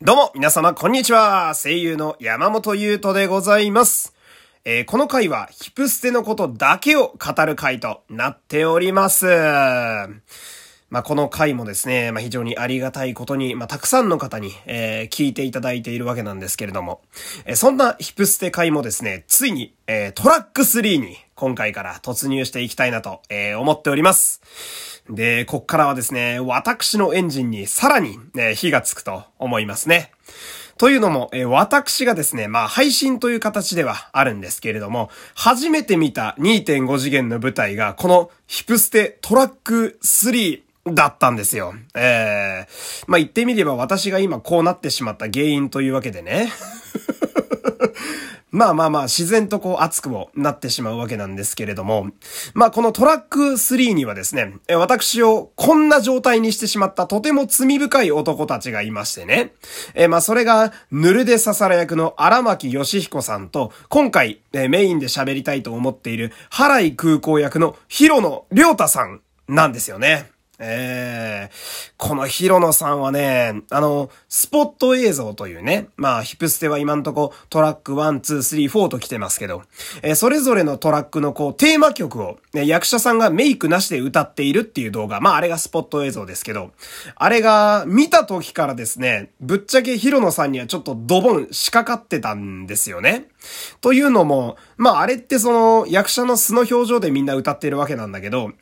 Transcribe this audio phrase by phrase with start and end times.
[0.00, 1.54] どうも、皆様、こんにちは。
[1.56, 4.14] 声優の山本優斗でございます。
[4.64, 9.26] えー、この回は、ヒプステのことだけを語る回となっております。
[10.90, 17.02] まあ、この回もですね、まあ、非常にありがたいことに、まあ、たくさんの方に、えー、聞いていただいているわけなんですけれども、
[17.44, 24.40] えー、そんなヒプステ回もですね、ついに、えー、トラック3に今回から突入していきたいなと、えー、思っております。
[25.10, 30.10] で、こっからはですね、私のエンジンにさらに、ね、火がつくと思いますね。
[30.78, 41.74] というのも、えー、私がですね、まあ配信という形ではあるんですけれども、初めて見た2.5次元の舞台が、このヒプステトラック3だったんですよ。
[41.94, 46.52] えー、まあ言ってみれば私が今こうなってしまった原因というわけでね。
[48.50, 52.08] まあまあまあ、自然とこう熱くもなってしまうわけなんですけれども、
[52.54, 59.52] まあこのトラック3にはですね、私をこんな状態にしてしまったとても罪深い男たちがいましてね。
[59.94, 70.30] えまあそれが、ぬるで刺さら役の荒牧義彦さんと、今回、えメインで喋りたいと思っている、原井空港役の広野良太さんなんですよね。
[70.60, 79.62] ええー、このヒロノさんはね、あの、スポット映像というね、まあ、ヒプステは今んとこトラック1、2、3、4と来てますけど、
[80.02, 86.72] えー、それぞれのトラックのこう、テーマ曲を、ね、役者さんがメイクなしで歌っているっていう動画、まあ、あれがスポット映像ですけど、
[87.14, 93.28] あれが見た時からですね、ぶっちゃけヒロノさんにはちょっとドボン仕掛かってたんですよね。
[93.80, 98.52] というのも、まああれってその役者の素の表情でみんな歌ってるわけなんだけど、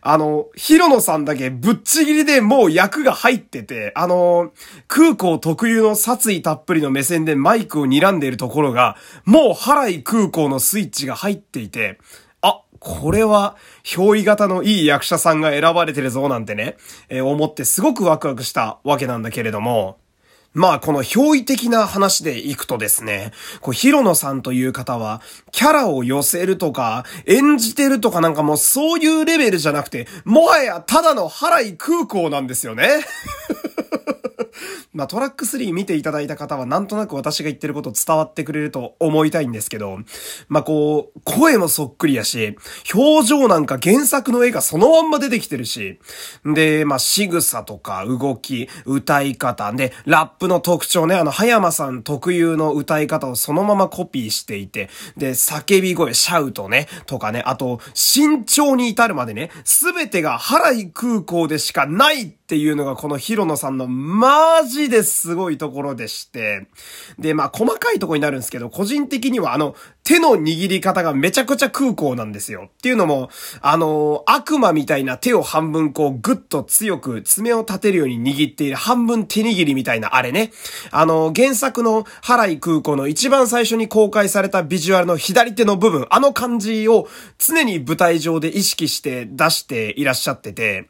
[0.00, 4.52] あの、ヒロノさんだけぶっちぎりでもう役が入ってて、あの、
[4.88, 11.98] 空港特有の殺意たっぷりの目線でマイクを睨んでいるところが、もう払い空港のスイッチが入っていて、
[12.42, 16.76] あ、これは、憑依型のいい役者さんが選ばれてるぞなんてね、
[17.08, 19.98] えー、思ってすごくワクワクしたわけなんだけれども、
[20.56, 25.20] まあ、この憑依的な話でいくとですね、こう、ヒロノさんという方は、
[25.52, 32.88] キャラを寄せるとか、演じてるとかなんかもうそういうレベルじゃなくて、もはやただの腹い空港なんですよね。
[34.96, 39.98] まあ、トラック3見ていただいた方はなんとなく私が言ってること伝わってくれると思いたいんですけど、
[40.48, 42.56] まあ、こう、声もそっくりやし、
[42.94, 46.00] 表情なんか原作の絵がそのまんま出てきてるし、
[46.46, 66.66] で、まあ、仕草とか動き、歌い方、で、ラップの特徴ね、あの、葉山さん特有の歌い方をそのままコピーしていて、で、叫び声、シャウトね、とかね、あと、身長に至るまでね、すべてが原井空港でしかないっていうのがこのヒロノさんのマジですごいところでして、
[67.18, 69.74] で、まあ細かいとこになるんですけど、個人的にはあの、
[70.04, 72.68] 手の握り方がめちゃくちゃ空港なんですよ。
[72.68, 73.28] っていうのも、
[73.60, 80.52] あの、悪魔みたいな手を半分こうグッと強く爪を立てるように握っている半分手握りみたいなあれね。
[80.92, 87.08] あの、原作の原井空港の一番最初に公開されたビジュアルの左手の部分、あの感じを
[87.38, 90.88] 常に舞台上で意識して出していらっしゃってて、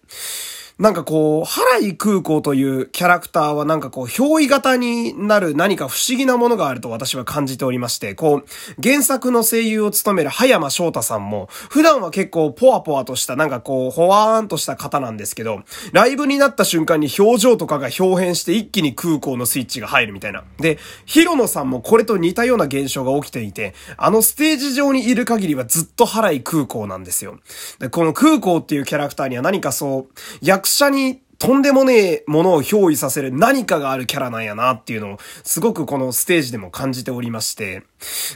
[0.78, 20.44] なんかこう、原井空港というキャラクターはなんかこう、憑依型になる何か不思議なものがあると私は感じておりまして、こう、原作の声優を務める葉山翔太さんも、普段は結構ポワポワとしたなんかこう、ほわーんとした方なんですけど、ライブになった瞬間に表情とかが表変して一気に空港のスイッチが入るみたいな。
[20.58, 27.38] で、ヒロノさんもこれと似たような現象が起きていて、あのステージ上にいる限りはずっと原井空港なんですよ。
[27.78, 37.82] で、この空港っていうキャラクターには何かそう、役者にとんでもねえものを憑依させる何かがあるキャラなんやなっていうのをすごくこのステージでも感じておりまして。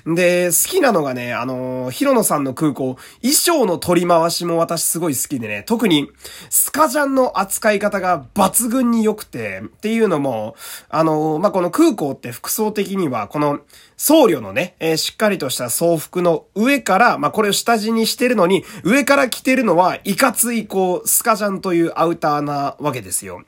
[0.07, 6.11] で、好きなのがね、あの、ヒロノさんの空港、衣装の取り回しも私すごい好きでね、特に
[6.49, 10.57] スカジャンの扱い方が抜群に良くて、っていうのも、
[10.89, 13.61] あの、まあ、この空港って服装的には、この
[13.97, 23.43] 僧侶のね、えー、しっかりとした装服の上から、まあ、これを下地にしてるのに、上から着てるのは、いかつい、こう、スカジャンというアウターなわけですよ。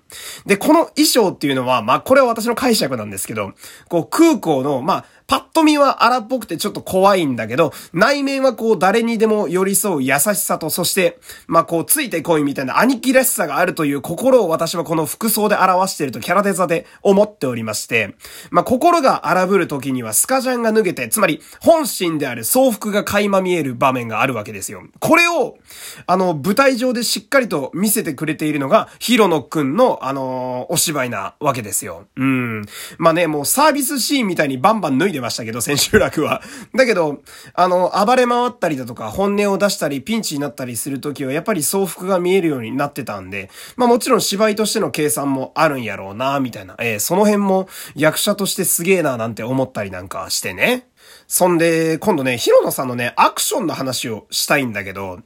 [0.44, 3.52] で、この衣装っていうのは、まあ、これは私の解釈なんですけど、
[3.88, 18.14] こう、空港の、まあ、パッと見は荒っぽくてちょっと怖いんだけど、内面はこう誰にでも寄り添う優しさと、そして、まあこうついてこいみたいな兄貴らしさがあるという心を私はこの服装で表しているとキャラデザで思っておりまして、
[18.50, 24.82] まあ心が荒ぶる時にはスカジャンが脱げて、つまり本心である総服が垣間見える場面があるわけですよ。
[25.00, 25.56] これを、
[26.06, 32.04] あの、舞台上でしっかりと見せてくれているのが、ヒロ野くんの、あのー、お芝居なわけですよ。
[32.16, 32.66] うん。
[32.98, 36.42] まあね、もうサービスシーンみたいにバンバン脱いでましたけど、千秋楽は。
[36.76, 37.22] だけど、
[37.54, 46.76] あの、暴れ回ったりだとか、本音を出したり、ピンチになったりするときは、やっぱり総服が見えるようになってたんで、まあもちろん芝居としての計算もあるんやろうな、みたいな。
[46.78, 50.86] えー、その辺も役者としてすげえな、なんて思ったりなんかしてね。
[51.32, 55.20] そんで、今度ね、ヒロノさんのね、アクションの話をしたいんだけど、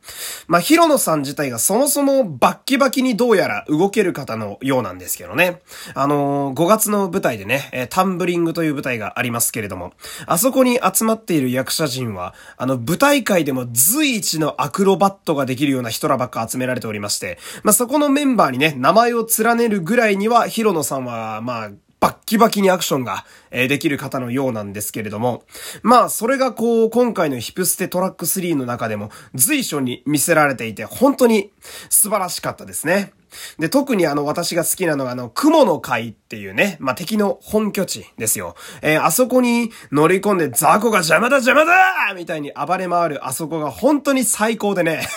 [0.46, 5.62] まあ、ヒロノさん自体がそもそもバッキバキにどうやら動ける方のようなんですけどね。
[5.94, 9.94] あのー、5月の舞台でね、えタンブリングという舞台がありますけれども、
[10.28, 21.70] あそこに集まっている役者陣は、あの、舞台界でも随一のアクロバットができるような人らばっか集められておりまして、まあ、そこのメンバーにね、名前を連ねるぐらいには、ヒロノさんは、まあ、
[22.06, 25.42] バッキバキにアクションが、えできる方のようなんですけれども、
[25.82, 31.50] まあ、それがこう、今回のヒプステトラック3の中でも随所に見せられていて、本当に
[31.88, 33.12] 素晴らしかったですね。
[33.58, 38.54] で、特にあの、私が好きなのがあの、雲の海っていうね、まあ、敵の本拠地ですよ。
[38.82, 45.08] えー、あそこに乗り込んでザコが邪魔だ邪魔だみたいに暴れ回るあそこが本当に最高でね。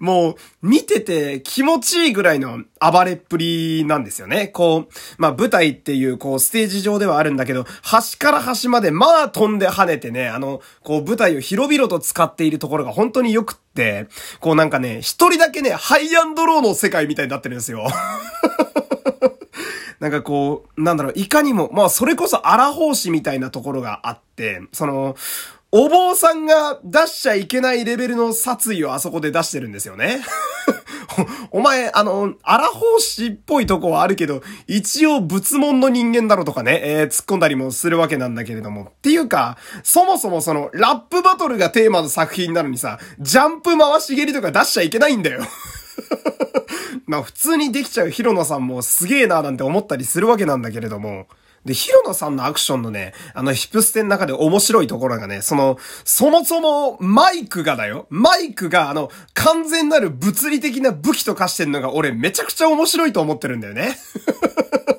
[0.00, 4.48] もう、見てて気持ちいいぐらいの暴れっぷりなんですよね。
[4.48, 14.08] こう、まあ舞台っていうこうステージ上ではあるんだけど、端から端までまあ飛んで跳ねてね、あの、こう舞台を広々と使っているところが本当に良くって、
[14.40, 17.86] こうなんかね、一人だけね、ハイアンドローの世界みたいになってるんですよ。
[20.00, 25.16] なんかこう、なんだろう、いかにも、まあそれこそ荒法師みたいなところがあって、その、
[25.76, 30.22] お坊さんが出しちゃいけないレベルの殺意をあそこで出してるんですよね。
[31.50, 38.84] お前、あの、荒法師っぽいとこはあるけど、一応仏門の人間だろとかね、えー、突っ込んだりもするわけなんだけれども。
[38.84, 45.42] っていうか、そもそもその、ラップバトルがテーマの作品なのにさ、ジャンプ回し蹴りとか出しちゃいけないんだよ。
[47.06, 51.26] まあ普通にできちゃうヒロノさんもすげえなーなんて思ったりするわけなんだけれども。
[51.64, 58.06] で、ヒロノさんのアクションのね、あのヒプステの中で面白いところがね、その、そもそもマイクがだよ。
[58.10, 63.96] マイクがあの、完全なる物理的な武器と化してんのが俺めちゃくちゃ面白いと思ってるんだよね。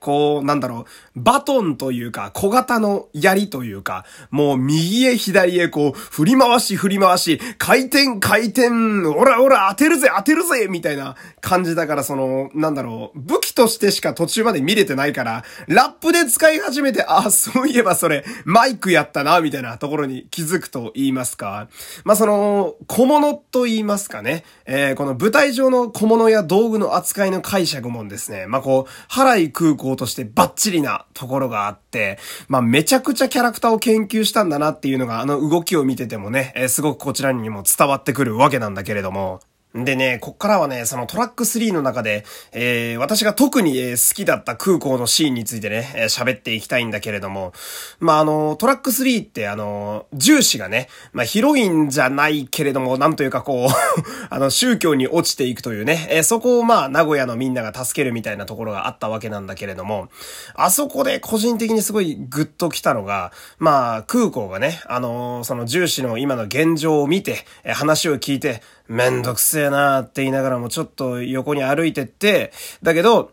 [0.00, 0.86] こう、なんだろ
[1.16, 8.68] う、バトンというか、小型の槍というか、もう右へ左へこう、振り回し振り回し、回転回転、
[9.06, 21.68] オラオラ当てるぜ当てるぜみたいな感じだから、その、なんだろう、武器としてしか途中まで見れてないから、ラップで使い始めて、あ、そういえばそれ、マイクやったな、みたいなところに気づくと言いますか。
[22.04, 24.44] まあ、その、小物と言いますかね。
[24.66, 32.18] えー、この舞台上の小物や道具の扱いの解釈もんですね、まあ、こう、払い空港としてバッチリなところがあって、
[32.48, 39.40] まあ、めちゃくちゃキャラクターを研究したんだなっていうのが、あの動きを見ててもね、えー、すごくこちらにも伝わってくるわけなんだけれども、
[39.84, 47.52] でね、こっからはね、そのトラック3の中で、えー、私が特に、えー、好きだった空港のシーンについてね、えー、喋っていきたいんだけれども、
[48.00, 53.68] まあ、あの、トラック3ってあの、重視がね、まあ、ヒロインじゃないけれども、なんというかこう
[54.30, 60.08] あの、宗教に落ちていくというね、えー、そこをまあ、名古屋のみんなが助けるみたいなところがあったわけなんだけれども、
[60.54, 72.52] あそこで個人的にすごいグッときたのが、まあ、空港がね、あの、その重視の今の現状を見て、えー、話を聞いて、めんどくせえなーって言いながらもちょっと横に歩いてって、
[72.82, 73.32] だけど、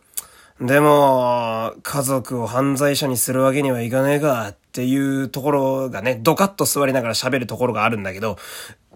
[0.61, 8.37] でも、家族を犯罪者にするわけにはいかねえかっていうところがね、ドカッと座りながら喋るところがあるんだけど、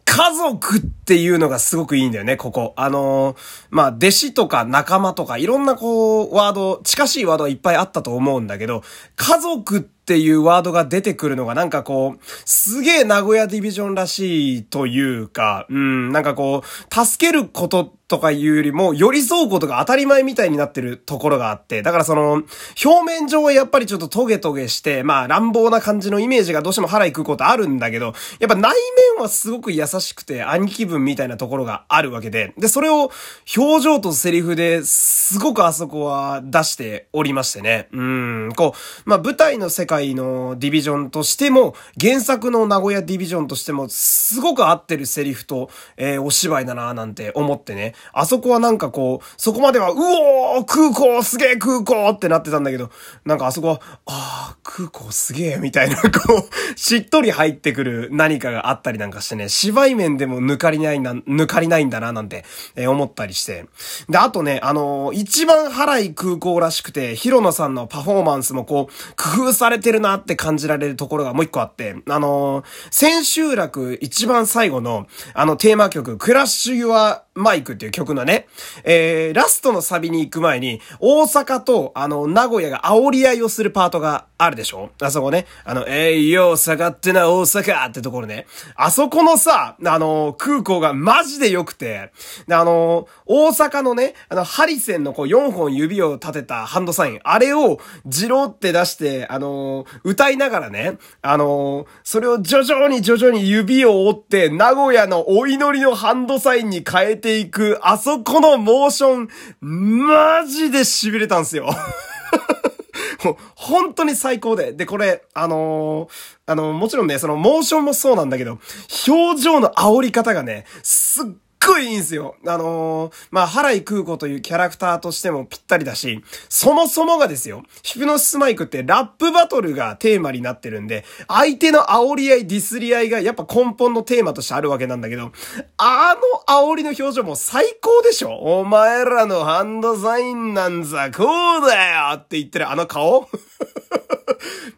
[0.05, 2.73] 家族っていうのがすごくいいんだよね、ここ。
[2.77, 3.37] あのー、
[3.69, 8.81] まあ、弟子とか仲間とか、いろんなこう、ワード、近しいワードはいっぱいあったと思うんだけど、
[9.15, 22.41] 家族ってっていうワードが出てくるのがなんかこう、すげえ名古屋ディビジョンらしいというか、うん、なんかこう、助けることとかいうよりも、寄り添うことが当たり前みたいになってるところがあって、だからその、
[22.83, 28.75] 表面上はやっぱりちょっとトゲトゲして、まあ乱暴な感じのイメージがどうしても腹いくことあるんだけど、やっぱ内
[29.13, 33.11] 面はすごく優しくて兄貴分みたいなところがあるわけで、で、それを
[33.55, 37.89] 表情とセリフですごくあそこは出しておりましてね。
[37.93, 47.93] うん、こう、まあ舞台の世界回のディビジョンとしても、原作の名古屋ディビジョンとしても、すごく合ってるセリフと、えー、お芝居だななんて思ってね。
[48.13, 52.89] あそこはなんかこう、そこまでは、うおー空港すげえ空港ってなってたんだけど、
[53.25, 63.65] なんかあそこは、あー空港すげえみたいな、こう、しっとり入ってくる何かがあったりなんかしてね、芝居面でも抜かりないな、抜かりないんだななんて、えー、思ったりして。
[64.07, 78.47] で、あとね、あのー、一番払い空港らしくて、ヒロノさんのパフォーマンスもこう、工夫されててるなって感じられるところがもう一個あって、あのー、千秋楽一番最後の、あのテーマ曲、クラッシュ・ユア・マイクっていう曲のね、
[78.83, 84.89] えー、ラストのサビに行く前に、大阪と、あの、名古屋が煽り合いをするパートがあるでしょ？
[85.01, 85.45] あそこね。
[85.63, 88.45] あの、えいよ、下がってな、大阪ってところね。
[88.75, 92.11] あそこのさ、あの、空港がマジで良くて、
[92.49, 109.29] あの、大阪のね、あの、ハリセンのこう4本指を立てたハンドサイン、あれを、じろって出して、あの、歌いながらね、あの、それを徐々に徐々に指を折って、名古屋のお祈りのハンドサインに変えてていく、あそこのモーション、
[109.61, 111.69] マジで痺れたんすよ。
[113.23, 114.73] もう、本当に最高で。
[114.73, 118.59] で、これ、あのー、あのー、もちろんね、その、モーションもそうなんだけど、
[119.07, 121.25] 表情の煽り方がね、すっ
[121.65, 122.35] ごいいいんすよ。
[122.45, 135.31] あのー、まあ、原井空子というキャラクターとしてもぴったりだし、そもそもがですよ、ヒプノシスマイクってラップバトルがテーマになってるんで、相手の煽り合い、ディスり合いがやっぱ根本のテーマとしてあるわけなんだけど、
[135.77, 143.29] あの煽りの表情も最高でしょお前らのハンドサインなんざこうだよって言ってるあの顔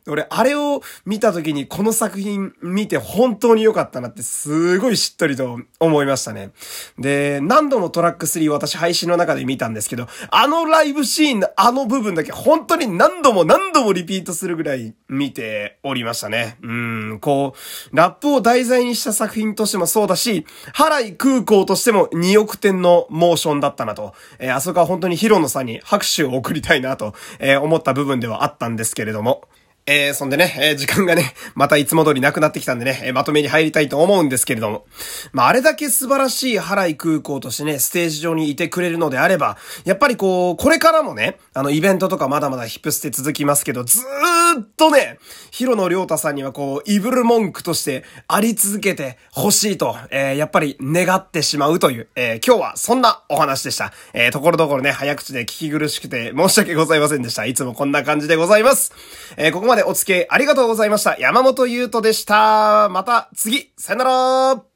[0.08, 6.52] 俺、あれを見た時にこの作品見て本当に良かったなってすごいしっとりと思いましたね。
[6.98, 16.58] で、何度もトラック3私配信の中で見たんですけど、あのライブシーンのあの部分だけ本当に何度も何度もリピートするぐらい見ておりましたね。
[16.64, 17.54] うん、こ
[17.92, 29.44] う、ラップを題材にした作品としてもそうだし、原井空港としても2億点のモーションだったなと、えー、あそこは本当にヒロノさんに拍手を送りたいなと、えー、思った部分ではあったんですけれども、
[29.88, 34.86] えー、そんでね、えー、時間がね、 またいつも通りなくなってきたんでね、えー、まとめに入りたいと思うんですけれども。
[35.32, 45.18] まあ、あれだけ素晴らしい原井空港としてね、ステージ上にいてくれるのであれば、やっぱりこう、これからもね、あの、イベントとかまだまだヒップステ続きますけど、ずーっとね、
[45.50, 53.94] 広野良太さんにはこう、イブル文句としてあり続けてほしいと、えー、やっぱり願ってしまうという、えー、今日はそんなお話でした。
[54.14, 57.46] えー、ところどころね、早口で聞き苦しくて申し訳ございませんでした。
[57.46, 58.94] いつもこんな感じでございます。
[59.38, 61.18] えー、ここまでお付き合いありがとうございました。
[61.18, 62.90] 山本優斗でした。
[62.90, 64.71] また次、さよなら